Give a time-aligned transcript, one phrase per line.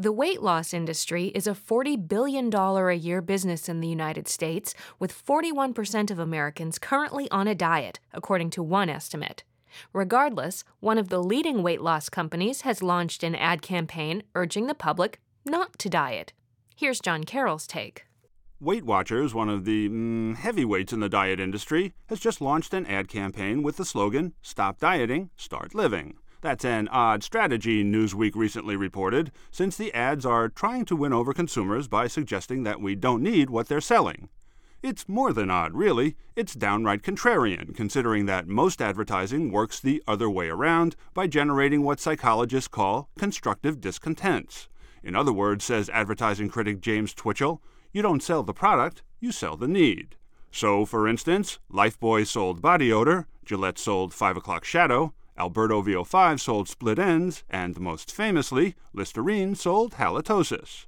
[0.00, 4.74] The weight loss industry is a $40 billion a year business in the United States,
[4.98, 9.44] with 41% of Americans currently on a diet, according to one estimate.
[9.92, 14.74] Regardless, one of the leading weight loss companies has launched an ad campaign urging the
[14.74, 16.32] public not to diet.
[16.74, 18.06] Here's John Carroll's take.
[18.58, 22.86] Weight Watchers, one of the mm, heavyweights in the diet industry, has just launched an
[22.86, 26.16] ad campaign with the slogan Stop Dieting, Start Living.
[26.40, 31.34] That's an odd strategy, Newsweek recently reported, since the ads are trying to win over
[31.34, 34.28] consumers by suggesting that we don't need what they're selling.
[34.82, 36.16] It's more than odd, really.
[36.36, 42.00] It's downright contrarian, considering that most advertising works the other way around by generating what
[42.00, 44.68] psychologists call constructive discontents.
[45.02, 47.60] In other words, says advertising critic James Twitchell,
[47.92, 50.16] you don't sell the product, you sell the need.
[50.50, 56.68] So, for instance, Lifebuoy sold body odor, Gillette sold 5 o'clock shadow, Alberto VO5 sold
[56.68, 60.84] split ends, and most famously, Listerine sold halitosis.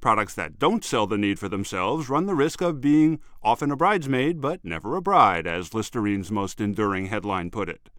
[0.00, 3.76] Products that don't sell the need for themselves run the risk of being often a
[3.76, 7.90] bridesmaid but never a bride, as Listerine's most enduring headline put it.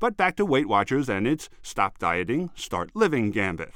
[0.00, 3.74] But back to Weight Watchers and its Stop Dieting, Start Living gambit.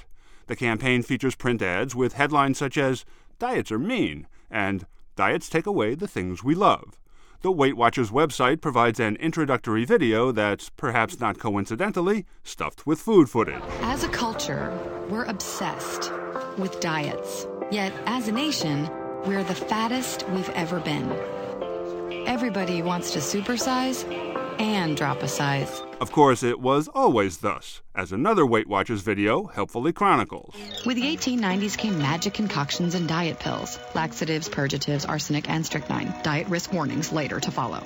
[0.48, 3.04] The campaign features print ads with headlines such as
[3.38, 6.98] Diets are mean and Diets take away the things we love.
[7.42, 13.28] The Weight Watchers website provides an introductory video that's, perhaps not coincidentally, stuffed with food
[13.28, 13.62] footage.
[13.82, 14.76] As a culture,
[15.10, 16.10] we're obsessed
[16.56, 17.46] with diets.
[17.70, 18.88] Yet, as a nation,
[19.26, 21.12] we're the fattest we've ever been.
[22.26, 24.04] Everybody wants to supersize
[24.58, 25.82] and drop a size.
[26.00, 30.54] Of course, it was always thus, as another Weight Watchers video helpfully chronicles.
[30.84, 36.14] With the 1890s came magic concoctions and diet pills, laxatives, purgatives, arsenic, and strychnine.
[36.22, 37.82] Diet risk warnings later to follow.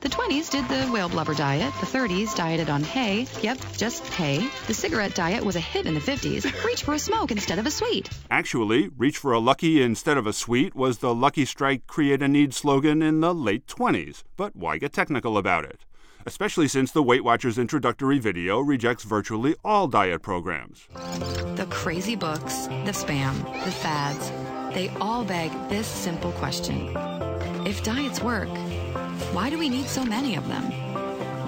[0.00, 1.72] The 20s did the whale blubber diet.
[1.80, 3.26] The 30s dieted on hay.
[3.42, 4.48] Yep, just hay.
[4.66, 6.64] The cigarette diet was a hit in the 50s.
[6.64, 8.08] Reach for a smoke instead of a sweet.
[8.30, 12.28] Actually, reach for a lucky instead of a sweet was the Lucky Strike Create a
[12.28, 14.22] Need slogan in the late 20s.
[14.38, 15.84] But why get technical about it?
[16.26, 20.86] especially since the Weight Watchers introductory video rejects virtually all diet programs.
[21.56, 24.30] The crazy books, the spam, the fads,
[24.74, 26.94] they all beg this simple question
[27.66, 28.48] If diets work,
[29.32, 30.70] why do we need so many of them?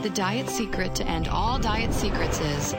[0.02, 2.74] The diet secret to end all diet secrets is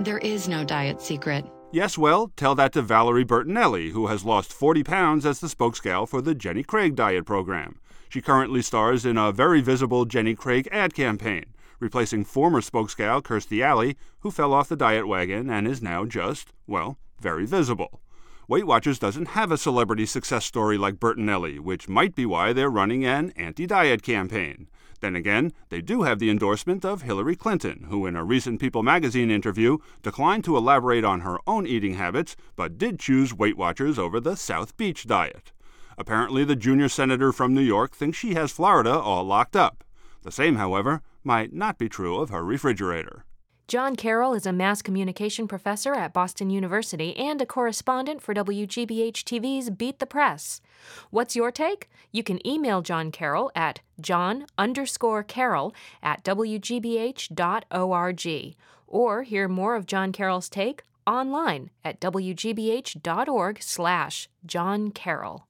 [0.00, 1.46] there is no diet secret.
[1.72, 6.08] Yes, well, tell that to Valerie Bertinelli, who has lost 40 pounds as the spokesgal
[6.08, 7.78] for the Jenny Craig diet program.
[8.08, 11.46] She currently stars in a very visible Jenny Craig ad campaign,
[11.80, 16.52] replacing former spokesgal Kirstie Alley, who fell off the diet wagon and is now just,
[16.66, 18.00] well, very visible.
[18.48, 22.70] Weight Watchers doesn't have a celebrity success story like Bertinelli, which might be why they're
[22.70, 24.68] running an anti diet campaign.
[25.00, 28.84] Then again, they do have the endorsement of Hillary Clinton, who in a recent People
[28.84, 33.98] magazine interview declined to elaborate on her own eating habits, but did choose Weight Watchers
[33.98, 35.50] over the South Beach diet.
[35.98, 39.82] Apparently, the junior senator from New York thinks she has Florida all locked up.
[40.22, 43.24] The same, however, might not be true of her refrigerator.
[43.68, 49.24] John Carroll is a mass communication professor at Boston University and a correspondent for WGBH
[49.24, 50.60] TV's Beat the Press.
[51.10, 51.90] What's your take?
[52.12, 57.34] You can email John Carroll at john underscore carroll at wgbh.org
[58.86, 65.48] or hear more of John Carroll's take online at wgbh.org slash John Carroll.